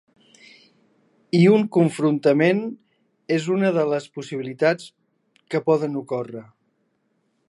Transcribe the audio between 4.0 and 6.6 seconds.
possibilitats que poden ocórrer.